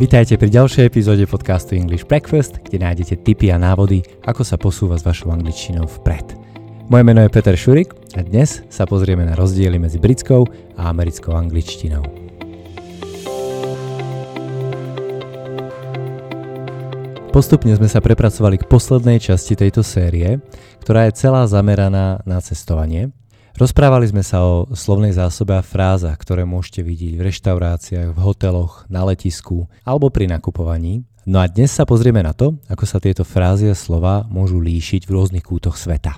Vítajte 0.00 0.40
pri 0.40 0.48
ďalšej 0.48 0.88
epizóde 0.88 1.28
podcastu 1.28 1.76
English 1.76 2.08
Breakfast, 2.08 2.56
kde 2.64 2.80
nájdete 2.80 3.20
tipy 3.20 3.52
a 3.52 3.60
návody, 3.60 4.00
ako 4.24 4.40
sa 4.40 4.56
posúva 4.56 4.96
s 4.96 5.04
vašou 5.04 5.28
angličtinou 5.28 5.84
vpred. 5.84 6.24
Moje 6.88 7.04
meno 7.04 7.20
je 7.20 7.28
Peter 7.28 7.52
Šurik 7.52 7.92
a 8.16 8.24
dnes 8.24 8.64
sa 8.72 8.88
pozrieme 8.88 9.28
na 9.28 9.36
rozdiely 9.36 9.76
medzi 9.76 10.00
britskou 10.00 10.48
a 10.80 10.88
americkou 10.88 11.36
angličtinou. 11.36 12.00
Postupne 17.28 17.76
sme 17.76 17.92
sa 17.92 18.00
prepracovali 18.00 18.56
k 18.56 18.64
poslednej 18.72 19.20
časti 19.20 19.52
tejto 19.52 19.84
série, 19.84 20.40
ktorá 20.80 21.12
je 21.12 21.20
celá 21.20 21.44
zameraná 21.44 22.24
na 22.24 22.40
cestovanie– 22.40 23.12
Rozprávali 23.60 24.08
sme 24.08 24.24
sa 24.24 24.40
o 24.40 24.72
slovnej 24.72 25.12
zásobe 25.12 25.52
a 25.52 25.60
frázach, 25.60 26.16
ktoré 26.16 26.48
môžete 26.48 26.80
vidieť 26.80 27.20
v 27.20 27.28
reštauráciách, 27.28 28.16
v 28.16 28.22
hoteloch, 28.24 28.88
na 28.88 29.04
letisku 29.04 29.68
alebo 29.84 30.08
pri 30.08 30.32
nakupovaní. 30.32 31.04
No 31.28 31.44
a 31.44 31.44
dnes 31.44 31.68
sa 31.68 31.84
pozrieme 31.84 32.24
na 32.24 32.32
to, 32.32 32.56
ako 32.72 32.88
sa 32.88 32.96
tieto 32.96 33.20
frázy 33.20 33.68
a 33.68 33.76
slova 33.76 34.24
môžu 34.32 34.56
líšiť 34.64 35.04
v 35.04 35.12
rôznych 35.12 35.44
kútoch 35.44 35.76
sveta. 35.76 36.16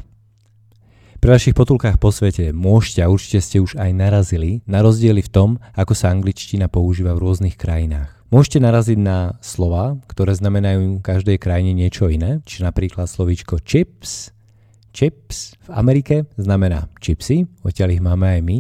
Pri 1.19 1.34
vašich 1.34 1.59
potulkách 1.59 1.98
po 1.98 2.14
svete 2.14 2.55
môžete 2.55 3.02
a 3.02 3.10
určite 3.10 3.42
ste 3.42 3.59
už 3.59 3.74
aj 3.74 3.91
narazili 3.91 4.62
na 4.62 4.78
rozdiely 4.78 5.27
v 5.27 5.33
tom, 5.34 5.50
ako 5.74 5.98
sa 5.98 6.14
angličtina 6.14 6.70
používa 6.70 7.11
v 7.19 7.27
rôznych 7.27 7.59
krajinách. 7.59 8.22
Môžete 8.30 8.62
naraziť 8.62 9.02
na 9.02 9.34
slova, 9.42 9.98
ktoré 10.06 10.30
znamenajú 10.38 11.02
v 11.02 11.06
každej 11.11 11.42
krajine 11.42 11.74
niečo 11.74 12.06
iné, 12.06 12.38
či 12.47 12.62
napríklad 12.62 13.11
slovíčko 13.11 13.59
chips, 13.66 14.30
Chips 14.92 15.56
v 15.64 15.69
Amerike 15.73 16.28
znamená 16.37 16.92
chipsy, 17.00 17.48
odtiaľ 17.64 17.96
ich 17.96 18.05
máme 18.05 18.28
aj 18.28 18.41
my. 18.45 18.59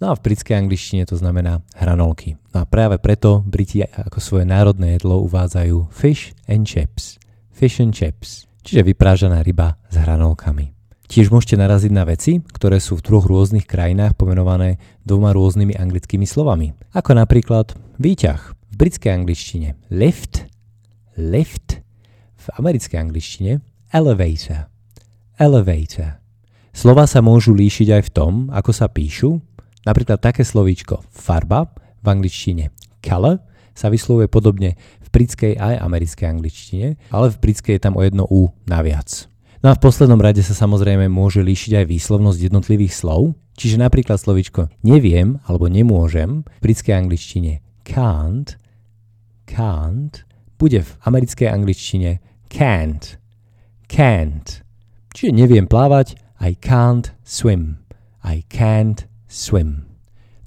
No 0.00 0.12
a 0.12 0.16
v 0.16 0.24
britskej 0.24 0.56
angličtine 0.56 1.04
to 1.08 1.16
znamená 1.16 1.64
hranolky. 1.76 2.36
No 2.52 2.64
a 2.64 2.68
práve 2.68 3.00
preto 3.00 3.40
Briti 3.44 3.84
ako 3.84 4.20
svoje 4.20 4.44
národné 4.48 4.96
jedlo 4.96 5.20
uvádzajú 5.24 5.92
fish 5.92 6.36
and 6.48 6.68
chips. 6.68 7.20
Fish 7.52 7.80
and 7.80 7.92
chips, 7.92 8.48
čiže 8.64 8.84
vyprážaná 8.84 9.44
ryba 9.44 9.76
s 9.92 10.00
hranolkami. 10.00 10.72
Tiež 11.10 11.28
môžete 11.34 11.58
naraziť 11.58 11.92
na 11.92 12.06
veci, 12.06 12.38
ktoré 12.38 12.78
sú 12.78 12.94
v 12.96 13.04
troch 13.04 13.26
rôznych 13.26 13.66
krajinách 13.66 14.14
pomenované 14.14 14.78
dvoma 15.02 15.34
rôznymi 15.34 15.74
anglickými 15.74 16.22
slovami. 16.22 16.70
Ako 16.94 17.18
napríklad 17.18 17.74
výťah 17.98 18.40
v 18.70 18.74
britskej 18.78 19.10
angličtine 19.18 19.74
lift, 19.90 20.46
lift, 21.18 21.82
v 22.40 22.46
americkej 22.56 22.96
angličtine 22.96 23.60
elevator 23.92 24.70
elevator. 25.40 26.20
Slova 26.76 27.08
sa 27.08 27.24
môžu 27.24 27.56
líšiť 27.56 27.88
aj 27.96 28.02
v 28.06 28.12
tom, 28.12 28.32
ako 28.52 28.70
sa 28.70 28.86
píšu. 28.92 29.40
Napríklad 29.88 30.20
také 30.20 30.44
slovíčko 30.44 31.00
farba 31.08 31.72
v 32.04 32.06
angličtine 32.06 32.68
color 33.00 33.40
sa 33.72 33.88
vyslovuje 33.88 34.28
podobne 34.28 34.76
v 35.00 35.08
britskej 35.08 35.56
aj 35.56 35.80
americkej 35.80 36.26
angličtine, 36.28 36.86
ale 37.08 37.32
v 37.32 37.40
britskej 37.40 37.80
je 37.80 37.82
tam 37.82 37.96
o 37.96 38.04
jedno 38.04 38.28
U 38.28 38.52
naviac. 38.68 39.26
No 39.64 39.72
a 39.72 39.76
v 39.76 39.82
poslednom 39.82 40.20
rade 40.20 40.44
sa 40.44 40.52
samozrejme 40.52 41.08
môže 41.08 41.40
líšiť 41.40 41.80
aj 41.80 41.86
výslovnosť 41.88 42.38
jednotlivých 42.48 42.92
slov, 42.96 43.36
čiže 43.56 43.80
napríklad 43.80 44.20
slovíčko 44.20 44.68
neviem 44.84 45.40
alebo 45.48 45.68
nemôžem 45.68 46.44
v 46.44 46.60
britskej 46.60 46.96
angličtine 46.96 47.64
can't, 47.84 48.60
can't, 49.48 50.28
bude 50.60 50.84
v 50.84 50.90
americkej 51.08 51.48
angličtine 51.48 52.20
can't, 52.52 53.16
can't. 53.88 54.64
Čiže 55.10 55.34
neviem 55.34 55.66
plávať, 55.66 56.14
I 56.40 56.56
can't 56.56 57.12
swim. 57.26 57.82
I 58.24 58.46
can't 58.48 59.04
swim. 59.28 59.90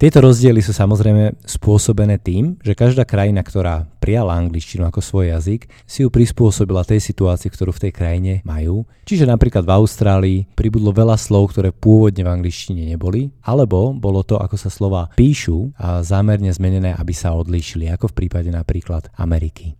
Tieto 0.03 0.19
rozdiely 0.19 0.59
sú 0.59 0.75
samozrejme 0.75 1.47
spôsobené 1.47 2.19
tým, 2.19 2.59
že 2.59 2.75
každá 2.75 3.07
krajina, 3.07 3.39
ktorá 3.39 3.87
prijala 4.03 4.35
angličtinu 4.35 4.83
ako 4.83 4.99
svoj 4.99 5.31
jazyk, 5.31 5.71
si 5.87 6.03
ju 6.03 6.11
prispôsobila 6.11 6.83
tej 6.83 6.99
situácii, 6.99 7.47
ktorú 7.47 7.71
v 7.71 7.87
tej 7.87 7.91
krajine 7.95 8.33
majú. 8.43 8.83
Čiže 9.07 9.23
napríklad 9.23 9.63
v 9.63 9.71
Austrálii 9.79 10.39
pribudlo 10.59 10.91
veľa 10.91 11.15
slov, 11.15 11.55
ktoré 11.55 11.71
pôvodne 11.71 12.27
v 12.27 12.35
angličtine 12.35 12.83
neboli, 12.83 13.31
alebo 13.47 13.95
bolo 13.95 14.27
to, 14.27 14.35
ako 14.35 14.59
sa 14.59 14.67
slova 14.67 15.07
píšu 15.15 15.71
a 15.79 16.03
zámerne 16.03 16.51
zmenené, 16.51 16.91
aby 16.99 17.15
sa 17.15 17.31
odlíšili, 17.31 17.87
ako 17.87 18.11
v 18.11 18.27
prípade 18.27 18.51
napríklad 18.51 19.07
Ameriky. 19.15 19.79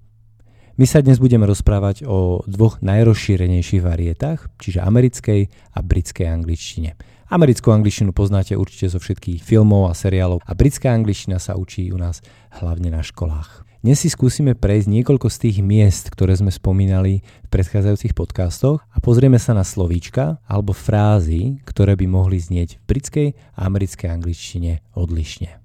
My 0.73 0.89
sa 0.89 1.06
dnes 1.06 1.22
budeme 1.22 1.45
rozprávať 1.45 2.01
o 2.09 2.41
dvoch 2.50 2.81
najrozšírenejších 2.81 3.85
varietách, 3.85 4.50
čiže 4.57 4.81
americkej 4.81 5.45
a 5.69 5.79
britskej 5.85 6.25
angličtine. 6.25 6.97
Americkú 7.29 7.69
angličtinu 7.69 8.09
poznáte 8.09 8.57
určite 8.57 8.89
zo 8.89 8.97
všetkých 8.97 9.45
filmov 9.45 9.89
a 9.89 9.94
seriálov 9.94 10.41
a 10.41 10.51
britská 10.57 10.89
angličtina 10.89 11.38
sa 11.38 11.62
učí 11.62 11.94
u 11.94 12.01
nás 12.01 12.25
hlavne 12.57 12.89
na 12.89 13.06
školách. 13.06 13.62
Dnes 13.85 14.01
si 14.01 14.09
skúsime 14.09 14.57
prejsť 14.57 14.89
niekoľko 14.89 15.29
z 15.29 15.38
tých 15.45 15.57
miest, 15.62 16.09
ktoré 16.09 16.33
sme 16.33 16.50
spomínali 16.50 17.22
v 17.22 17.47
predchádzajúcich 17.53 18.17
podcastoch 18.17 18.81
a 18.81 18.97
pozrieme 18.97 19.38
sa 19.38 19.53
na 19.53 19.62
slovíčka 19.62 20.41
alebo 20.50 20.73
frázy, 20.73 21.62
ktoré 21.69 21.94
by 21.94 22.09
mohli 22.09 22.41
znieť 22.41 22.81
v 22.81 22.85
britskej 22.89 23.28
a 23.53 23.69
americkej 23.69 24.09
angličtine 24.09 24.81
odlišne. 24.97 25.62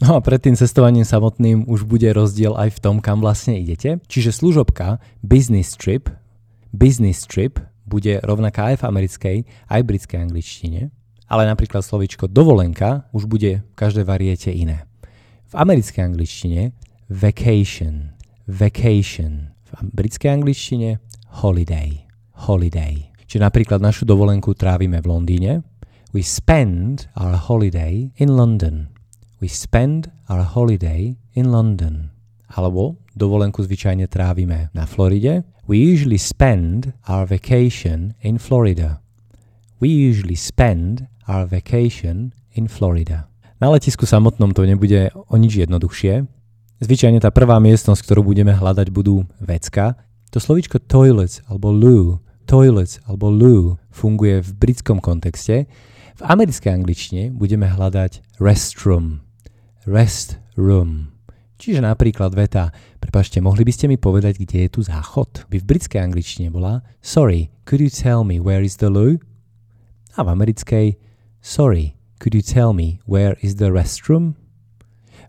No 0.00 0.16
a 0.16 0.24
pred 0.24 0.40
tým 0.40 0.56
cestovaním 0.56 1.04
samotným 1.04 1.68
už 1.68 1.84
bude 1.84 2.08
rozdiel 2.16 2.56
aj 2.56 2.72
v 2.72 2.80
tom, 2.80 2.96
kam 3.04 3.20
vlastne 3.20 3.60
idete. 3.60 4.00
Čiže 4.08 4.32
služobka 4.32 4.96
business 5.20 5.76
trip, 5.76 6.08
business 6.72 7.28
trip 7.28 7.60
bude 7.84 8.16
rovnaká 8.24 8.72
aj 8.72 8.80
v 8.80 8.86
americkej, 8.88 9.36
aj 9.68 9.80
britskej 9.84 10.18
angličtine, 10.24 10.88
ale 11.28 11.42
napríklad 11.44 11.84
slovičko 11.84 12.32
dovolenka 12.32 13.12
už 13.12 13.28
bude 13.28 13.60
v 13.60 13.74
každej 13.76 14.08
variete 14.08 14.48
iné. 14.48 14.88
V 15.52 15.54
americkej 15.60 16.00
angličtine 16.08 16.72
vacation, 17.12 18.16
vacation, 18.48 19.52
v 19.68 19.70
britskej 19.84 20.30
angličtine 20.32 20.96
holiday, 21.44 22.08
holiday. 22.48 23.10
Čiže 23.28 23.44
napríklad 23.44 23.84
našu 23.84 24.08
dovolenku 24.08 24.56
trávime 24.56 24.96
v 25.04 25.06
Londýne. 25.12 25.52
We 26.16 26.24
spend 26.24 27.12
our 27.20 27.36
holiday 27.36 28.10
in 28.16 28.32
London. 28.32 28.99
We 29.40 29.48
spend 29.48 30.12
our 30.28 30.44
holiday 30.44 31.16
in 31.32 31.48
London. 31.48 32.12
Alebo 32.52 33.00
dovolenku 33.16 33.64
zvyčajne 33.64 34.04
trávime 34.04 34.68
na 34.76 34.84
Floride. 34.84 35.48
We 35.64 35.80
usually 35.80 36.20
spend 36.20 36.92
our 37.08 37.24
vacation 37.24 38.12
in 38.20 38.36
Florida. 38.36 39.00
We 39.80 39.88
usually 39.88 40.36
spend 40.36 41.08
our 41.24 41.48
vacation 41.48 42.36
in 42.52 42.68
Florida. 42.68 43.32
Na 43.64 43.72
letisku 43.72 44.04
samotnom 44.04 44.52
to 44.52 44.68
nebude 44.68 45.08
o 45.16 45.34
nič 45.40 45.64
jednoduchšie. 45.64 46.28
Zvyčajne 46.84 47.24
tá 47.24 47.32
prvá 47.32 47.56
miestnosť, 47.64 48.04
ktorú 48.04 48.20
budeme 48.36 48.52
hľadať, 48.52 48.92
budú 48.92 49.24
vecka. 49.40 49.96
To 50.36 50.38
slovičko 50.40 50.84
toilets 50.84 51.40
alebo 51.48 51.72
loo, 51.72 52.20
toilets 52.44 53.00
alebo 53.08 53.32
loo 53.32 53.80
funguje 53.88 54.44
v 54.44 54.50
britskom 54.52 55.00
kontexte. 55.00 55.64
V 56.20 56.22
americkej 56.28 56.76
angličtine 56.76 57.32
budeme 57.32 57.64
hľadať 57.72 58.36
restroom 58.36 59.29
rest 59.90 60.38
room. 60.54 61.10
Čiže 61.60 61.84
napríklad 61.84 62.32
veta, 62.32 62.72
prepašte, 63.02 63.42
mohli 63.42 63.66
by 63.66 63.72
ste 63.74 63.84
mi 63.90 64.00
povedať, 64.00 64.40
kde 64.40 64.64
je 64.64 64.70
tu 64.72 64.80
záchod? 64.80 65.44
By 65.50 65.60
v 65.60 65.68
britskej 65.68 66.00
angličtine 66.00 66.48
bola 66.48 66.80
Sorry, 67.04 67.52
could 67.68 67.84
you 67.84 67.92
tell 67.92 68.24
me 68.24 68.40
where 68.40 68.64
is 68.64 68.80
the 68.80 68.88
loo? 68.88 69.20
A 70.16 70.24
v 70.24 70.32
americkej 70.32 70.96
Sorry, 71.44 72.00
could 72.16 72.32
you 72.32 72.40
tell 72.40 72.72
me 72.72 73.02
where 73.04 73.36
is 73.44 73.60
the 73.60 73.68
restroom? 73.68 74.40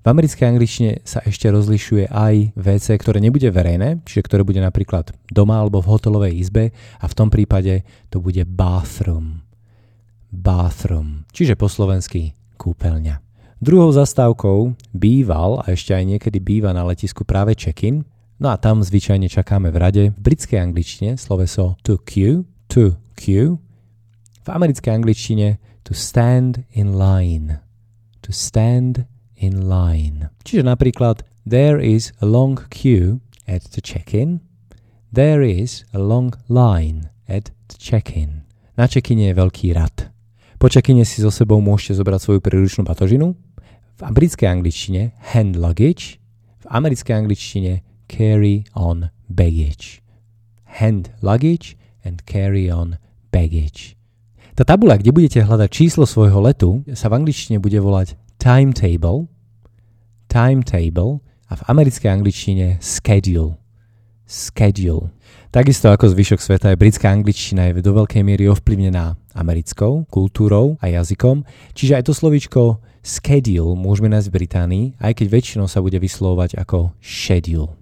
V 0.02 0.08
americkej 0.08 0.46
angličtine 0.56 0.92
sa 1.06 1.22
ešte 1.22 1.52
rozlišuje 1.52 2.10
aj 2.10 2.58
WC, 2.58 2.98
ktoré 2.98 3.22
nebude 3.22 3.46
verejné, 3.54 4.02
čiže 4.02 4.26
ktoré 4.26 4.42
bude 4.42 4.58
napríklad 4.58 5.14
doma 5.30 5.62
alebo 5.62 5.78
v 5.84 5.90
hotelovej 5.94 6.34
izbe 6.42 6.74
a 6.98 7.06
v 7.06 7.18
tom 7.18 7.30
prípade 7.30 7.86
to 8.10 8.18
bude 8.18 8.42
bathroom. 8.50 9.46
Bathroom, 10.34 11.28
čiže 11.36 11.54
po 11.54 11.70
slovensky 11.70 12.34
kúpeľňa. 12.58 13.31
Druhou 13.62 13.94
zastávkou 13.94 14.74
býval 14.90 15.62
a 15.62 15.70
ešte 15.70 15.94
aj 15.94 16.18
niekedy 16.18 16.42
býva 16.42 16.74
na 16.74 16.82
letisku 16.82 17.22
práve 17.22 17.54
check-in, 17.54 18.02
no 18.42 18.50
a 18.50 18.58
tam 18.58 18.82
zvyčajne 18.82 19.30
čakáme 19.30 19.70
v 19.70 19.78
rade 19.78 20.04
v 20.10 20.18
britskej 20.18 20.58
angličtine 20.58 21.14
sloveso 21.14 21.78
to 21.86 22.02
queue, 22.02 22.42
to 22.66 22.98
queue, 23.14 23.62
v 24.42 24.48
americkej 24.50 24.98
angličtine 24.98 25.62
to 25.86 25.94
stand 25.94 26.66
in 26.74 26.98
line, 26.98 27.62
to 28.26 28.34
stand 28.34 29.06
in 29.38 29.70
line. 29.70 30.34
Čiže 30.42 30.66
napríklad 30.66 31.22
there 31.46 31.78
is 31.78 32.18
a 32.18 32.26
long 32.26 32.58
queue 32.74 33.22
at 33.46 33.62
the 33.78 33.82
check-in, 33.86 34.42
there 35.14 35.46
is 35.46 35.86
a 35.94 36.02
long 36.02 36.34
line 36.50 37.14
at 37.30 37.54
the 37.70 37.78
check-in. 37.78 38.42
Na 38.74 38.90
check-ine 38.90 39.30
je 39.30 39.38
veľký 39.38 39.78
rad. 39.78 40.10
Po 40.58 40.66
check-ine 40.66 41.06
si 41.06 41.22
so 41.22 41.30
sebou 41.30 41.62
môžete 41.62 42.02
zobrať 42.02 42.20
svoju 42.22 42.40
príručnú 42.42 42.86
batožinu, 42.86 43.38
v 43.98 44.02
britskej 44.12 44.48
angličtine 44.48 45.12
hand 45.36 45.58
luggage, 45.58 46.22
v 46.62 46.66
americkej 46.70 47.16
angličtine 47.16 47.74
carry 48.08 48.64
on 48.78 49.10
baggage. 49.28 50.04
Hand 50.80 51.12
luggage 51.20 51.76
and 52.04 52.24
carry 52.28 52.72
on 52.72 53.00
baggage. 53.32 53.96
Tá 54.52 54.68
tabula, 54.68 55.00
kde 55.00 55.16
budete 55.16 55.40
hľadať 55.42 55.70
číslo 55.72 56.04
svojho 56.04 56.44
letu, 56.44 56.84
sa 56.92 57.08
v 57.08 57.24
angličtine 57.24 57.64
bude 57.64 57.80
volať 57.80 58.20
timetable, 58.36 59.32
timetable 60.28 61.24
a 61.48 61.56
v 61.56 61.62
americkej 61.72 62.10
angličtine 62.12 62.68
schedule. 62.84 63.56
Schedule. 64.28 65.12
Takisto 65.52 65.92
ako 65.92 66.16
zvyšok 66.16 66.40
sveta 66.40 66.68
je 66.72 66.80
britská 66.80 67.12
angličtina 67.12 67.68
je 67.68 67.84
do 67.84 67.92
veľkej 67.92 68.24
miery 68.24 68.48
ovplyvnená 68.48 69.20
americkou 69.36 70.08
kultúrou 70.08 70.80
a 70.80 70.88
jazykom, 70.88 71.44
čiže 71.76 72.00
aj 72.00 72.04
to 72.08 72.14
slovíčko 72.16 72.80
schedule 73.02 73.74
môžeme 73.78 74.10
nájsť 74.14 74.30
v 74.30 74.38
Británii, 74.38 74.86
aj 75.02 75.14
keď 75.18 75.28
väčšinou 75.30 75.68
sa 75.70 75.82
bude 75.82 75.98
vyslovovať 75.98 76.58
ako 76.58 76.94
schedule. 77.02 77.78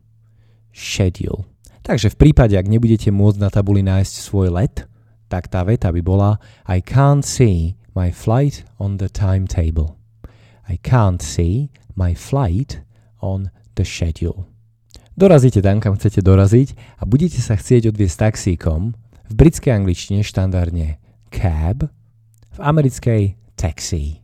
Schedule. 0.72 1.48
Takže 1.84 2.12
v 2.14 2.20
prípade, 2.20 2.56
ak 2.56 2.68
nebudete 2.68 3.12
môcť 3.12 3.40
na 3.40 3.50
tabuli 3.52 3.84
nájsť 3.84 4.14
svoj 4.20 4.48
let, 4.52 4.88
tak 5.32 5.48
tá 5.48 5.62
veta 5.64 5.94
by 5.94 6.02
bola 6.02 6.42
I 6.66 6.82
can't 6.82 7.24
see 7.24 7.78
my 7.94 8.10
flight 8.10 8.66
on 8.80 8.98
the 8.98 9.10
timetable. 9.10 10.00
I 10.70 10.78
can't 10.82 11.22
see 11.22 11.74
my 11.98 12.14
flight 12.14 12.82
on 13.20 13.50
the 13.76 13.86
schedule. 13.86 14.46
Dorazíte 15.20 15.60
tam, 15.60 15.84
kam 15.84 16.00
chcete 16.00 16.24
doraziť 16.24 17.02
a 17.02 17.04
budete 17.04 17.44
sa 17.44 17.60
chcieť 17.60 17.92
odviesť 17.92 18.32
taxíkom. 18.32 18.96
V 19.28 19.34
britskej 19.36 19.76
angličtine 19.76 20.24
štandardne 20.24 20.96
cab, 21.28 21.92
v 22.56 22.60
americkej 22.64 23.36
taxi. 23.60 24.24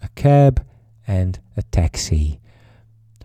A 0.00 0.08
cab 0.16 0.64
and 1.06 1.40
a 1.56 1.62
taxi. 1.62 2.40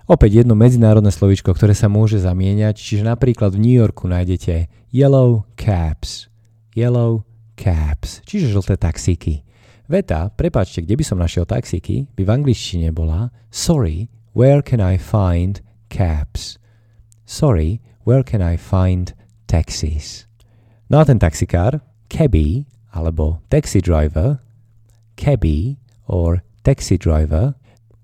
Opäť 0.06 0.45
jedno 0.45 0.54
medzinárodné 0.54 1.10
slovičko, 1.10 1.50
ktoré 1.57 1.74
sa 1.74 1.89
môže 1.89 2.22
zamieňať, 2.22 2.77
čiže 2.77 3.04
napríklad 3.10 3.57
v 3.57 3.62
New 3.66 3.75
Yorku 3.81 4.06
nájdete 4.06 4.69
yellow 4.94 5.50
cabs, 5.57 6.30
yellow 6.77 7.25
cabs, 7.57 8.22
čiže 8.30 8.54
žlté 8.54 8.77
taxíky. 8.77 9.42
Veta, 9.89 10.30
prepáčte, 10.30 10.86
kde 10.86 10.98
by 10.98 11.04
som 11.06 11.18
našiel 11.18 11.50
taxíky, 11.50 12.06
by 12.13 12.22
v 12.22 12.33
angličtine 12.38 12.94
bola 12.94 13.33
Sorry, 13.50 14.13
where 14.38 14.62
can 14.62 14.77
I 14.77 15.01
find 15.01 15.66
cabs? 15.89 16.62
Sorry, 17.25 17.81
where 18.06 18.22
can 18.22 18.45
I 18.45 18.62
find 18.62 19.18
taxis? 19.50 20.30
No 20.86 21.01
a 21.01 21.06
ten 21.06 21.18
taxikár, 21.18 21.81
cabby 22.13 22.69
alebo 22.94 23.42
taxi 23.50 23.81
driver, 23.81 24.38
cabby 25.18 25.81
or 26.06 26.45
taxi 26.65 26.97
driver, 26.97 27.53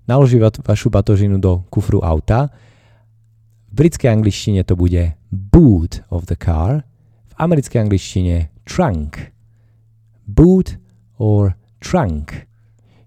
naloží 0.06 0.38
va- 0.38 0.54
vašu 0.62 0.86
batožinu 0.86 1.42
do 1.42 1.66
kufru 1.66 1.98
auta. 1.98 2.54
V 3.66 3.74
britskej 3.74 4.14
angličtine 4.14 4.62
to 4.62 4.78
bude 4.78 5.18
boot 5.32 6.06
of 6.08 6.30
the 6.30 6.38
car, 6.38 6.86
v 7.26 7.34
americkej 7.42 7.82
angličtine 7.82 8.54
trunk. 8.62 9.34
Boot 10.22 10.78
or 11.18 11.58
trunk. 11.82 12.46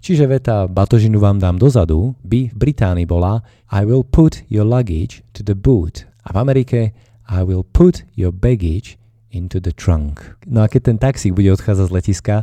Čiže 0.05 0.29
veta 0.29 0.69
batožinu 0.69 1.17
vám 1.17 1.41
dám 1.41 1.57
dozadu 1.57 2.13
by 2.21 2.53
v 2.53 2.55
Británii 2.55 3.09
bola 3.09 3.41
I 3.73 3.81
will 3.89 4.05
put 4.05 4.45
your 4.51 4.67
luggage 4.67 5.25
to 5.33 5.41
the 5.41 5.57
boot. 5.57 6.05
A 6.25 6.33
v 6.33 6.37
Amerike 6.37 6.93
I 7.25 7.41
will 7.41 7.65
put 7.65 8.05
your 8.13 8.29
baggage 8.29 9.01
into 9.33 9.57
the 9.57 9.73
trunk. 9.73 10.21
No 10.45 10.61
a 10.61 10.69
keď 10.69 10.81
ten 10.93 10.97
taxík 11.01 11.33
bude 11.33 11.49
odchádzať 11.57 11.89
z 11.89 11.95
letiska, 11.95 12.35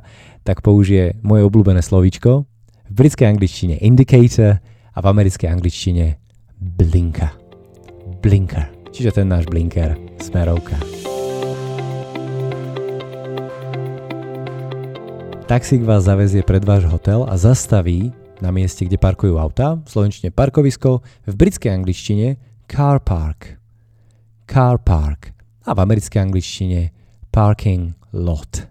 tak 0.42 0.66
použije 0.66 1.22
moje 1.22 1.46
obľúbené 1.46 1.80
slovíčko. 1.86 2.50
V 2.92 3.00
britskej 3.00 3.24
angličtine 3.24 3.80
indicator 3.80 4.60
a 4.92 4.98
v 5.00 5.06
americkej 5.08 5.48
angličtine 5.48 6.20
blinker. 6.60 7.32
Blinker. 8.20 8.68
Čiže 8.92 9.16
ten 9.16 9.32
náš 9.32 9.48
blinker, 9.48 9.96
smerovka. 10.20 10.76
Taxík 15.48 15.88
vás 15.88 16.04
zavezie 16.04 16.44
pred 16.44 16.60
váš 16.68 16.84
hotel 16.84 17.24
a 17.24 17.32
zastaví 17.40 18.12
na 18.44 18.52
mieste, 18.52 18.84
kde 18.84 19.00
parkujú 19.00 19.40
auta, 19.40 19.80
v 19.80 19.88
slovenčine 19.88 20.28
parkovisko, 20.28 21.00
v 21.24 21.32
britskej 21.32 21.72
angličtine 21.72 22.36
car 22.68 23.00
park. 23.00 23.56
Car 24.44 24.76
park. 24.76 25.32
A 25.64 25.72
v 25.72 25.80
americkej 25.80 26.28
angličtine 26.28 26.92
parking 27.32 27.96
lot. 28.12 28.68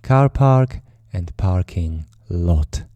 Car 0.00 0.32
park 0.32 0.80
and 1.12 1.36
parking 1.36 2.08
lot. 2.32 2.88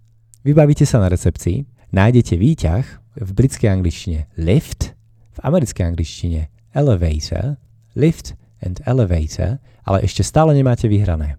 Vybavíte 0.43 0.83
sa 0.83 0.99
na 0.99 1.07
recepcii, 1.07 1.63
nájdete 1.95 2.35
výťah 2.35 2.85
v 3.15 3.31
britskej 3.31 3.71
angličtine 3.71 4.27
lift, 4.43 4.91
v 5.31 5.39
americkej 5.39 5.95
angličtine 5.95 6.51
elevator, 6.75 7.63
lift 7.95 8.35
and 8.59 8.83
elevator, 8.83 9.63
ale 9.87 10.03
ešte 10.03 10.27
stále 10.27 10.51
nemáte 10.51 10.91
vyhrané. 10.91 11.39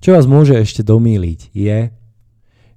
Čo 0.00 0.16
vás 0.16 0.24
môže 0.24 0.56
ešte 0.56 0.80
domýliť 0.80 1.52
je, 1.52 1.92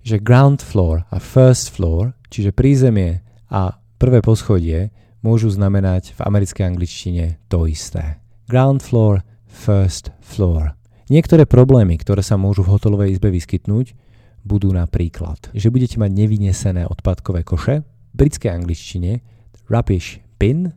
že 0.03 0.19
ground 0.19 0.59
floor 0.59 1.07
a 1.07 1.23
first 1.23 1.71
floor, 1.71 2.11
čiže 2.27 2.51
prízemie 2.51 3.23
a 3.47 3.79
prvé 3.95 4.19
poschodie, 4.19 4.91
môžu 5.23 5.47
znamenať 5.55 6.19
v 6.19 6.23
americkej 6.27 6.67
angličtine 6.67 7.39
to 7.47 7.63
isté. 7.63 8.19
Ground 8.51 8.83
floor, 8.83 9.23
first 9.47 10.11
floor. 10.19 10.75
Niektoré 11.07 11.47
problémy, 11.47 11.95
ktoré 11.95 12.27
sa 12.27 12.35
môžu 12.35 12.67
v 12.67 12.75
hotelovej 12.75 13.15
izbe 13.15 13.31
vyskytnúť, 13.31 14.08
budú 14.43 14.71
napríklad, 14.73 15.51
že 15.51 15.71
budete 15.71 15.97
mať 15.99 16.11
nevynesené 16.13 16.83
odpadkové 16.87 17.43
koše, 17.43 17.83
v 17.85 18.13
britskej 18.13 18.51
angličtine 18.51 19.21
rubbish 19.69 20.19
bin, 20.41 20.73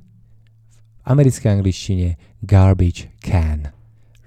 v 1.03 1.05
americkej 1.09 1.51
angličtine 1.51 2.09
garbage 2.45 3.11
can. 3.25 3.73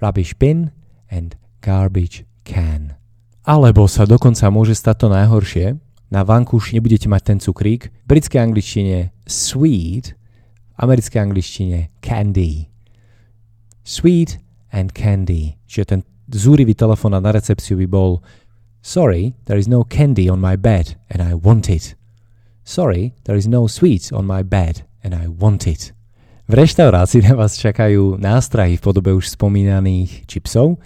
Rubbish 0.02 0.36
bin 0.36 0.74
and 1.08 1.38
garbage 1.64 2.28
can. 2.44 2.98
Alebo 3.46 3.86
sa 3.86 4.04
dokonca 4.04 4.50
môže 4.50 4.74
stať 4.74 5.06
to 5.06 5.08
najhoršie. 5.08 5.66
Na 6.10 6.26
vankúš 6.26 6.74
nebudete 6.74 7.06
mať 7.06 7.22
ten 7.22 7.38
cukrík. 7.38 7.94
V 8.04 8.06
britskej 8.10 8.42
angličtine 8.42 9.14
sweet, 9.26 10.14
v 10.14 10.74
americkej 10.82 11.18
angličtine 11.22 11.78
candy. 12.02 12.66
Sweet 13.86 14.42
and 14.74 14.90
candy. 14.90 15.54
Čiže 15.70 15.84
ten 15.86 16.00
zúrivý 16.26 16.74
telefón 16.74 17.14
na 17.14 17.30
recepciu 17.30 17.78
by 17.78 17.86
bol 17.86 18.18
Sorry, 18.86 19.34
there 19.46 19.58
is 19.58 19.66
no 19.66 19.82
candy 19.82 20.30
on 20.30 20.38
my 20.38 20.54
bed 20.54 20.94
and 21.10 21.18
I 21.18 21.34
want 21.34 21.66
it. 21.66 21.98
Sorry, 22.62 23.18
there 23.24 23.34
is 23.34 23.50
no 23.50 23.66
sweets 23.66 24.12
on 24.12 24.30
my 24.30 24.46
bed 24.46 24.86
and 25.02 25.10
I 25.10 25.26
want 25.26 25.66
it. 25.66 25.90
V 26.46 26.54
reštaurácii 26.54 27.26
na 27.26 27.34
vás 27.34 27.58
čakajú 27.58 28.14
nástrahy 28.14 28.78
v 28.78 28.84
podobe 28.86 29.10
už 29.10 29.34
spomínaných 29.34 30.30
čipsov, 30.30 30.78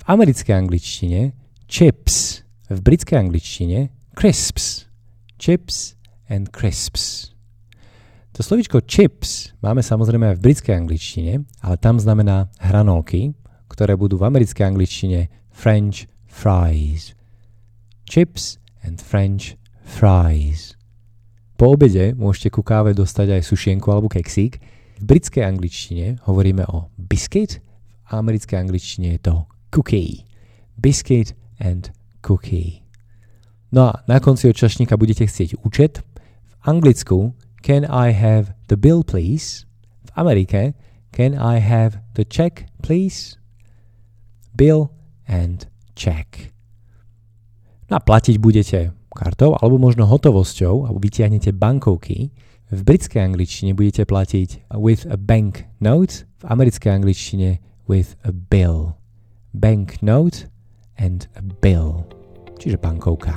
v 0.00 0.02
americkej 0.08 0.64
angličtine 0.64 1.36
chips, 1.68 2.40
v 2.72 2.80
britskej 2.80 3.20
angličtine 3.20 3.92
crisps. 4.16 4.88
Chips 5.36 5.92
and 6.32 6.48
crisps. 6.56 7.36
To 8.32 8.40
slovičko 8.40 8.80
chips 8.88 9.52
máme 9.60 9.84
samozrejme 9.84 10.24
aj 10.32 10.36
v 10.40 10.44
britskej 10.48 10.72
angličtine, 10.72 11.44
ale 11.60 11.76
tam 11.76 12.00
znamená 12.00 12.48
hranolky, 12.64 13.36
ktoré 13.68 13.92
budú 13.92 14.16
v 14.16 14.32
americkej 14.32 14.64
angličtine 14.72 15.28
French 15.52 16.08
fries. 16.24 17.12
Chips 18.12 18.60
and 18.84 19.00
French 19.00 19.56
fries. 19.88 20.76
Po 21.56 21.72
obede 21.72 22.12
môžete 22.12 22.52
ku 22.52 22.60
káve 22.60 22.92
dostať 22.92 23.40
aj 23.40 23.48
sušienku 23.48 23.88
alebo 23.88 24.12
keksík. 24.12 24.60
V 25.00 25.04
britskej 25.08 25.40
angličtine 25.40 26.20
hovoríme 26.28 26.60
o 26.68 26.92
biscuit, 27.00 27.64
v 28.04 28.12
americkej 28.12 28.68
angličtine 28.68 29.16
je 29.16 29.20
to 29.32 29.48
cookie. 29.72 30.28
Biscuit 30.76 31.32
and 31.56 31.88
cookie. 32.20 32.84
No 33.72 33.88
a 33.88 34.04
na 34.04 34.20
konci 34.20 34.44
od 34.44 34.60
čašníka 34.60 35.00
budete 35.00 35.24
chcieť 35.24 35.64
účet. 35.64 36.04
V 36.44 36.54
anglicku 36.68 37.32
can 37.64 37.88
I 37.88 38.12
have 38.12 38.52
the 38.68 38.76
bill 38.76 39.00
please? 39.08 39.64
V 40.04 40.12
Amerike 40.20 40.76
can 41.16 41.32
I 41.32 41.64
have 41.64 42.04
the 42.12 42.28
check 42.28 42.68
please? 42.84 43.40
Bill 44.52 44.92
and 45.24 45.64
check. 45.96 46.51
No 47.92 48.00
a 48.00 48.08
platiť 48.08 48.40
budete 48.40 48.96
kartou 49.12 49.52
alebo 49.52 49.76
možno 49.76 50.08
hotovosťou 50.08 50.88
alebo 50.88 50.96
vytiahnete 50.96 51.52
bankovky. 51.52 52.32
V 52.72 52.80
britskej 52.80 53.20
angličtine 53.20 53.76
budete 53.76 54.08
platiť 54.08 54.72
with 54.72 55.04
a 55.04 55.20
bank 55.20 55.68
note, 55.76 56.24
v 56.40 56.44
americkej 56.48 56.88
angličtine 56.88 57.60
with 57.84 58.16
a 58.24 58.32
bill 58.32 58.96
banknote 59.52 60.48
and 60.96 61.28
a 61.36 61.44
bill, 61.44 62.08
čiže 62.56 62.80
bankovka. 62.80 63.36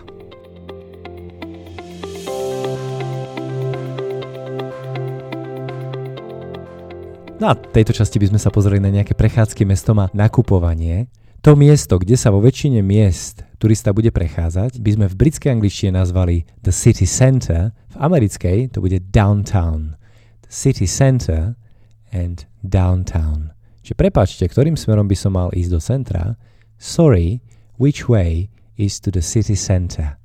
No 7.43 7.51
a 7.51 7.59
v 7.59 7.67
tejto 7.75 7.91
časti 7.91 8.23
by 8.23 8.31
sme 8.31 8.39
sa 8.39 8.47
pozreli 8.47 8.79
na 8.79 8.87
nejaké 8.87 9.19
prechádzky 9.19 9.67
mestom 9.67 9.99
a 9.99 10.07
nakupovanie. 10.15 11.11
To 11.43 11.59
miesto, 11.59 11.99
kde 11.99 12.15
sa 12.15 12.31
vo 12.31 12.39
väčšine 12.39 12.79
miest 12.79 13.43
turista 13.65 13.89
bude 13.97 14.13
prechádzať, 14.13 14.77
by 14.77 14.91
sme 14.93 15.05
v 15.09 15.17
britskej 15.17 15.57
angličtine 15.57 15.97
nazvali 15.97 16.45
the 16.61 16.69
city 16.69 17.09
center, 17.09 17.73
v 17.89 17.97
americkej 17.97 18.69
to 18.69 18.77
bude 18.77 19.09
downtown. 19.09 19.97
The 20.45 20.53
city 20.53 20.85
center 20.85 21.57
and 22.13 22.45
downtown. 22.61 23.57
Čiže 23.81 23.97
prepáčte, 23.97 24.45
ktorým 24.45 24.77
smerom 24.77 25.09
by 25.09 25.17
som 25.17 25.33
mal 25.33 25.49
ísť 25.49 25.69
do 25.73 25.81
centra? 25.81 26.23
Sorry, 26.77 27.41
which 27.81 28.05
way 28.05 28.53
is 28.77 29.01
to 29.01 29.09
the 29.09 29.25
city 29.25 29.57
center? 29.57 30.21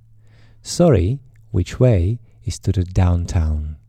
Sorry, 0.60 1.24
which 1.48 1.80
way 1.80 2.20
is 2.44 2.60
to 2.60 2.76
the 2.76 2.84
downtown? 2.84 3.79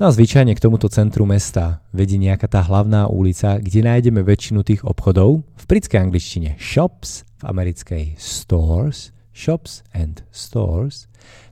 No 0.00 0.08
a 0.08 0.16
zvyčajne 0.16 0.56
k 0.56 0.64
tomuto 0.64 0.88
centru 0.88 1.28
mesta 1.28 1.84
vedie 1.92 2.16
nejaká 2.16 2.48
tá 2.48 2.64
hlavná 2.64 3.04
ulica, 3.12 3.60
kde 3.60 3.84
nájdeme 3.84 4.24
väčšinu 4.24 4.64
tých 4.64 4.80
obchodov. 4.80 5.44
V 5.44 5.64
britskej 5.68 6.00
angličtine 6.00 6.56
shops, 6.56 7.28
v 7.44 7.52
americkej 7.52 8.16
stores, 8.16 9.12
shops 9.36 9.84
and 9.92 10.24
stores. 10.32 11.04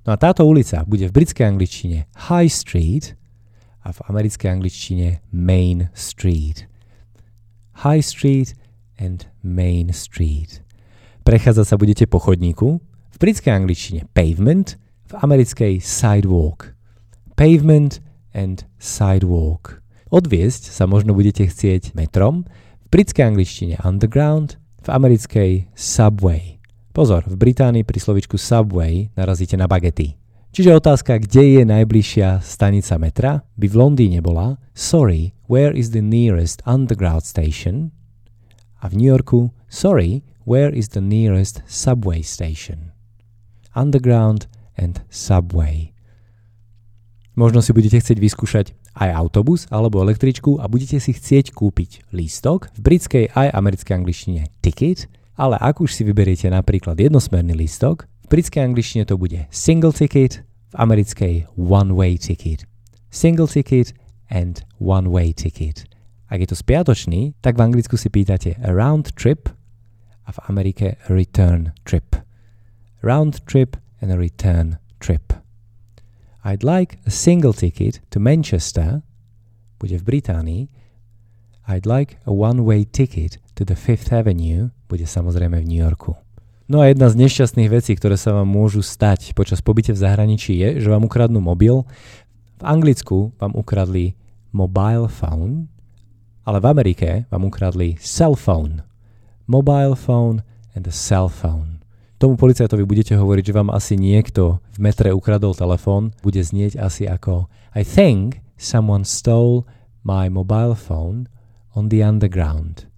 No 0.08 0.16
a 0.16 0.18
táto 0.18 0.48
ulica 0.48 0.80
bude 0.88 1.12
v 1.12 1.12
britskej 1.12 1.44
angličtine 1.44 2.08
High 2.32 2.48
Street 2.48 3.20
a 3.84 3.92
v 3.92 4.00
americkej 4.16 4.48
angličtine 4.48 5.20
Main 5.28 5.92
Street. 5.92 6.64
High 7.84 8.00
Street 8.00 8.56
and 8.96 9.28
Main 9.44 9.92
Street. 9.92 10.64
Prechádzať 11.20 11.66
sa 11.68 11.76
budete 11.76 12.08
po 12.08 12.16
chodníku, 12.16 12.80
v 13.12 13.16
britskej 13.20 13.52
angličtine 13.52 14.08
pavement, 14.16 14.80
v 15.04 15.12
americkej 15.20 15.84
sidewalk. 15.84 16.72
Pavement 17.36 18.07
and 18.38 18.62
sidewalk. 18.78 19.82
Odviesť 20.14 20.70
sa 20.70 20.86
možno 20.86 21.18
budete 21.18 21.50
chcieť 21.50 21.98
metrom, 21.98 22.46
v 22.86 22.86
britskej 22.94 23.34
angličtine 23.34 23.74
underground, 23.82 24.62
v 24.86 24.88
americkej 24.94 25.50
subway. 25.74 26.62
Pozor, 26.94 27.26
v 27.26 27.34
Británii 27.34 27.82
pri 27.82 27.98
slovičku 27.98 28.38
subway 28.38 29.10
narazíte 29.18 29.58
na 29.58 29.66
bagety. 29.66 30.14
Čiže 30.48 30.80
otázka, 30.80 31.20
kde 31.20 31.60
je 31.60 31.62
najbližšia 31.68 32.40
stanica 32.40 32.96
metra, 32.96 33.32
by 33.60 33.66
v 33.68 33.76
Londýne 33.76 34.24
bola 34.24 34.56
Sorry, 34.72 35.36
where 35.46 35.74
is 35.74 35.92
the 35.92 36.00
nearest 36.00 36.64
underground 36.64 37.22
station? 37.28 37.92
A 38.80 38.88
v 38.88 38.96
New 38.96 39.10
Yorku 39.12 39.52
Sorry, 39.68 40.24
where 40.48 40.72
is 40.72 40.96
the 40.96 41.04
nearest 41.04 41.60
subway 41.68 42.24
station? 42.24 42.96
Underground 43.76 44.48
and 44.80 45.04
subway. 45.12 45.92
Možno 47.38 47.62
si 47.62 47.70
budete 47.70 48.02
chcieť 48.02 48.18
vyskúšať 48.18 48.74
aj 48.98 49.14
autobus 49.14 49.70
alebo 49.70 50.02
električku 50.02 50.58
a 50.58 50.66
budete 50.66 50.98
si 50.98 51.14
chcieť 51.14 51.54
kúpiť 51.54 52.10
lístok 52.10 52.74
v 52.74 52.80
britskej 52.82 53.24
aj 53.30 53.54
americkej 53.54 53.94
angličtine 53.94 54.42
ticket, 54.58 55.06
ale 55.38 55.54
ak 55.54 55.78
už 55.78 55.94
si 55.94 56.02
vyberiete 56.02 56.50
napríklad 56.50 56.98
jednosmerný 56.98 57.54
lístok, 57.54 58.10
v 58.26 58.34
britskej 58.34 58.66
angličtine 58.66 59.06
to 59.06 59.14
bude 59.14 59.38
single 59.54 59.94
ticket, 59.94 60.42
v 60.42 60.74
americkej 60.82 61.46
one-way 61.54 62.18
ticket. 62.18 62.66
Single 63.14 63.46
ticket 63.46 63.94
and 64.34 64.66
one-way 64.82 65.30
ticket. 65.30 65.86
Ak 66.26 66.42
je 66.42 66.50
to 66.50 66.58
spiatočný, 66.58 67.38
tak 67.38 67.54
v 67.54 67.70
Anglicku 67.70 67.94
si 67.94 68.10
pýtate 68.10 68.58
a 68.58 68.74
round 68.74 69.14
trip 69.14 69.46
a 70.26 70.34
v 70.34 70.38
Amerike 70.50 70.98
return 71.06 71.70
trip. 71.86 72.18
Round 73.06 73.46
trip 73.46 73.78
and 74.02 74.10
a 74.10 74.18
return 74.18 74.82
trip. 74.98 75.37
I'd 76.44 76.62
like 76.62 76.98
a 77.06 77.10
single 77.10 77.52
ticket 77.52 78.00
to 78.10 78.22
Manchester, 78.22 79.02
bude 79.78 79.98
v 79.98 80.04
Británii. 80.04 80.68
I'd 81.68 81.86
like 81.86 82.22
a 82.26 82.32
one-way 82.32 82.84
ticket 82.84 83.38
to 83.54 83.64
the 83.64 83.74
Fifth 83.74 84.14
Avenue, 84.14 84.70
bude 84.86 85.04
samozrejme 85.04 85.58
v 85.58 85.66
New 85.66 85.82
Yorku. 85.82 86.14
No 86.68 86.84
a 86.84 86.92
jedna 86.92 87.08
z 87.08 87.18
nešťastných 87.18 87.72
vecí, 87.72 87.96
ktoré 87.96 88.14
sa 88.14 88.36
vám 88.36 88.46
môžu 88.46 88.84
stať 88.84 89.32
počas 89.32 89.64
pobyte 89.64 89.90
v 89.90 89.98
zahraničí 89.98 90.52
je, 90.52 90.84
že 90.84 90.92
vám 90.92 91.08
ukradnú 91.08 91.40
mobil. 91.40 91.82
V 92.60 92.62
Anglicku 92.62 93.32
vám 93.40 93.56
ukradli 93.56 94.14
mobile 94.52 95.08
phone, 95.08 95.66
ale 96.44 96.60
v 96.60 96.66
Amerike 96.68 97.08
vám 97.32 97.48
ukradli 97.48 97.96
cell 97.98 98.36
phone. 98.36 98.84
Mobile 99.48 99.96
phone 99.96 100.44
and 100.76 100.84
a 100.84 100.92
cell 100.92 101.32
phone 101.32 101.77
tomu 102.18 102.34
policajtovi 102.34 102.82
budete 102.82 103.14
hovoriť, 103.14 103.44
že 103.48 103.56
vám 103.56 103.70
asi 103.70 103.94
niekto 103.94 104.58
v 104.74 104.78
metre 104.82 105.14
ukradol 105.14 105.54
telefón, 105.54 106.10
bude 106.20 106.42
znieť 106.42 106.74
asi 106.78 107.06
ako 107.06 107.46
I 107.72 107.86
think 107.86 108.42
someone 108.58 109.06
stole 109.06 109.62
my 110.02 110.26
mobile 110.26 110.74
phone 110.74 111.30
on 111.78 111.88
the 111.88 112.02
underground. 112.02 112.90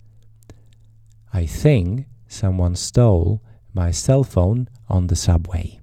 I 1.31 1.45
think 1.45 2.09
someone 2.27 2.75
stole 2.75 3.45
my 3.77 3.93
cell 3.93 4.25
phone 4.25 4.67
on 4.89 5.07
the 5.07 5.15
subway. 5.15 5.79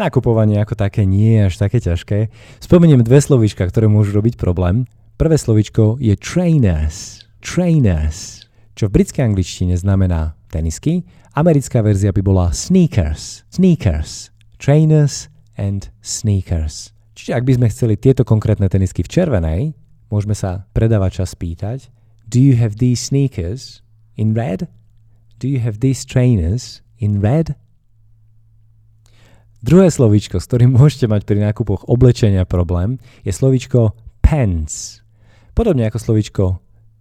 Nakupovanie 0.00 0.56
ako 0.64 0.80
také 0.80 1.04
nie 1.04 1.36
je 1.36 1.40
až 1.44 1.54
také 1.60 1.76
ťažké. 1.76 2.32
Spomeniem 2.64 3.04
dve 3.04 3.20
slovíčka, 3.20 3.68
ktoré 3.68 3.84
môžu 3.84 4.16
robiť 4.16 4.40
problém. 4.40 4.88
Prvé 5.20 5.36
slovíčko 5.36 6.00
je 6.00 6.16
trainers. 6.16 7.20
Trainers. 7.44 8.48
Čo 8.72 8.88
v 8.88 8.96
britskej 8.96 9.28
angličtine 9.28 9.76
znamená 9.76 10.39
tenisky 10.50 11.06
Americká 11.38 11.78
verzia 11.78 12.10
by 12.10 12.22
bola 12.26 12.50
sneakers, 12.50 13.46
sneakers, 13.54 14.34
trainers 14.58 15.30
and 15.54 15.94
sneakers. 16.02 16.90
Čiže 17.14 17.38
ak 17.38 17.46
by 17.46 17.52
sme 17.54 17.66
chceli 17.70 17.94
tieto 17.94 18.26
konkrétne 18.26 18.66
tenisky 18.66 19.06
v 19.06 19.12
červenej, 19.14 19.60
môžeme 20.10 20.34
sa 20.34 20.66
predávača 20.74 21.22
spýtať 21.22 21.86
Do 22.26 22.42
you 22.42 22.58
have 22.58 22.82
these 22.82 22.98
sneakers 22.98 23.86
in 24.18 24.34
red? 24.34 24.66
Do 25.38 25.46
you 25.46 25.62
have 25.62 25.78
these 25.78 26.02
trainers 26.02 26.82
in 26.98 27.22
red? 27.22 27.54
Druhé 29.62 29.94
slovíčko, 29.94 30.42
s 30.42 30.50
ktorým 30.50 30.74
môžete 30.82 31.06
mať 31.06 31.22
pri 31.30 31.46
nákupoch 31.46 31.86
oblečenia 31.86 32.42
problém, 32.42 32.98
je 33.22 33.30
slovíčko 33.30 33.94
pants. 34.18 35.06
Podobne 35.54 35.86
ako 35.86 35.98
slovíčko 36.02 36.44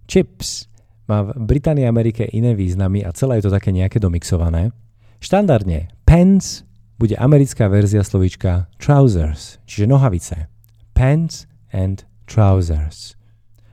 chips 0.06 0.69
má 1.10 1.26
v 1.26 1.34
Británii 1.42 1.90
a 1.90 1.92
Amerike 1.92 2.30
iné 2.30 2.54
významy 2.54 3.02
a 3.02 3.10
celé 3.10 3.42
je 3.42 3.50
to 3.50 3.56
také 3.58 3.74
nejaké 3.74 3.98
domixované. 3.98 4.70
Štandardne 5.18 5.90
pants 6.06 6.62
bude 7.02 7.18
americká 7.18 7.66
verzia 7.66 8.06
slovíčka 8.06 8.70
trousers, 8.78 9.58
čiže 9.66 9.90
nohavice. 9.90 10.48
Pants 10.94 11.50
and 11.74 12.06
trousers. 12.30 13.18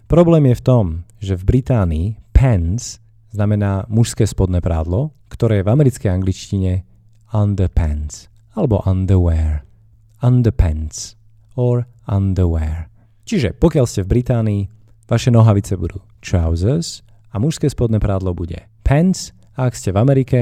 Problém 0.09 0.49
je 0.49 0.57
v 0.57 0.64
tom, 0.64 0.85
že 1.21 1.37
v 1.37 1.59
Británii 1.59 2.07
pants 2.33 3.02
znamená 3.35 3.85
mužské 3.93 4.25
spodné 4.25 4.64
prádlo, 4.64 5.12
ktoré 5.28 5.61
je 5.61 5.66
v 5.66 5.73
americkej 5.76 6.09
angličtine 6.09 6.73
underpants 7.37 8.33
alebo 8.57 8.81
underwear. 8.88 9.66
Underpants 10.25 11.21
or 11.59 11.85
underwear. 12.09 12.88
Čiže 13.26 13.52
pokiaľ 13.59 13.85
ste 13.85 14.07
v 14.07 14.12
Británii, 14.19 14.62
vaše 15.11 15.35
nohavice 15.35 15.75
budú 15.75 16.00
trousers 16.23 17.06
a 17.37 17.43
mužské 17.43 17.69
spodné 17.69 18.00
prádlo 18.00 18.33
bude 18.33 18.64
pants 18.81 19.37
a 19.61 19.69
ak 19.69 19.76
ste 19.76 19.93
v 19.93 20.00
Amerike, 20.00 20.40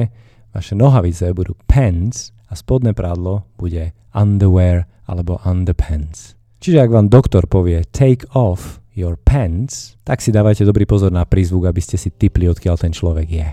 vaše 0.55 0.79
nohavice 0.79 1.35
budú 1.35 1.59
pants 1.67 2.31
a 2.47 2.55
spodné 2.55 2.95
prádlo 2.95 3.43
bude 3.59 3.91
underwear 4.15 4.87
alebo 5.11 5.43
underpants. 5.43 6.39
Čiže 6.63 6.87
ak 6.87 6.95
vám 6.95 7.11
doktor 7.11 7.51
povie 7.51 7.83
take 7.91 8.23
off 8.39 8.79
your 8.95 9.19
pants, 9.19 9.99
tak 10.07 10.23
si 10.23 10.31
dávajte 10.31 10.63
dobrý 10.63 10.87
pozor 10.87 11.11
na 11.11 11.27
prízvuk, 11.27 11.67
aby 11.67 11.83
ste 11.83 11.99
si 11.99 12.15
typli, 12.15 12.47
odkiaľ 12.47 12.79
ten 12.79 12.95
človek 12.95 13.27
je. 13.27 13.49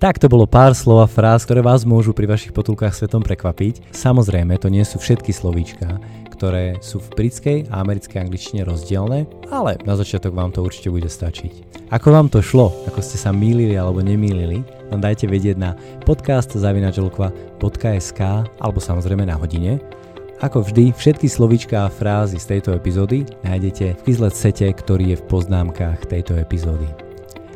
Tak 0.00 0.16
to 0.16 0.32
bolo 0.32 0.48
pár 0.48 0.72
slov 0.72 1.04
a 1.04 1.08
fráz, 1.10 1.44
ktoré 1.44 1.60
vás 1.60 1.84
môžu 1.84 2.16
pri 2.16 2.24
vašich 2.24 2.56
potulkách 2.56 2.94
svetom 2.94 3.20
prekvapiť. 3.20 3.92
Samozrejme, 3.92 4.56
to 4.56 4.72
nie 4.72 4.86
sú 4.86 4.96
všetky 4.96 5.34
slovíčka, 5.34 6.00
ktoré 6.38 6.78
sú 6.78 7.02
v 7.02 7.10
britskej 7.18 7.66
a 7.74 7.82
americkej 7.82 8.22
angličtine 8.22 8.62
rozdielne, 8.62 9.26
ale 9.50 9.82
na 9.82 9.98
začiatok 9.98 10.30
vám 10.30 10.54
to 10.54 10.62
určite 10.62 10.94
bude 10.94 11.10
stačiť. 11.10 11.82
Ako 11.90 12.14
vám 12.14 12.30
to 12.30 12.38
šlo, 12.38 12.70
ako 12.86 13.02
ste 13.02 13.18
sa 13.18 13.34
mýlili 13.34 13.74
alebo 13.74 13.98
nemýlili, 13.98 14.62
nám 14.94 15.02
dajte 15.02 15.26
vedieť 15.26 15.58
na 15.58 15.74
podcast.zavinačelkva.sk 16.06 18.20
alebo 18.62 18.78
samozrejme 18.78 19.26
na 19.26 19.34
hodine. 19.34 19.82
Ako 20.38 20.62
vždy, 20.62 20.94
všetky 20.94 21.26
slovíčka 21.26 21.82
a 21.82 21.90
frázy 21.90 22.38
z 22.38 22.54
tejto 22.54 22.70
epizódy 22.70 23.26
nájdete 23.42 23.98
v 23.98 24.02
Quizlet 24.06 24.38
sete, 24.38 24.70
ktorý 24.70 25.10
je 25.10 25.18
v 25.18 25.26
poznámkach 25.26 26.06
tejto 26.06 26.38
epizódy. 26.38 26.86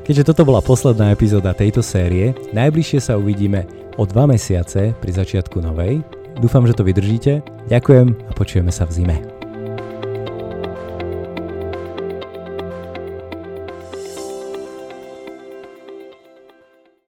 Keďže 0.02 0.34
toto 0.34 0.42
bola 0.42 0.58
posledná 0.58 1.14
epizóda 1.14 1.54
tejto 1.54 1.78
série, 1.78 2.34
najbližšie 2.50 2.98
sa 2.98 3.14
uvidíme 3.14 3.62
o 3.94 4.02
dva 4.02 4.26
mesiace 4.26 4.98
pri 4.98 5.14
začiatku 5.14 5.62
novej, 5.62 6.02
Dúfam, 6.38 6.64
že 6.64 6.76
to 6.76 6.86
vydržíte. 6.86 7.42
Ďakujem 7.68 8.08
a 8.28 8.32
počujeme 8.32 8.72
sa 8.72 8.86
v 8.88 8.92
zime. 8.92 9.31